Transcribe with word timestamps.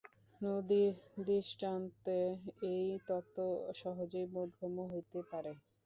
নদীর 0.41 0.93
দৃষ্টান্তে 1.25 2.19
এই 2.71 2.87
তত্ত্ব 3.07 3.37
সহজেই 3.81 4.25
বোধগম্য 4.33 4.77
হইতে 4.91 5.19
পারে। 5.31 5.51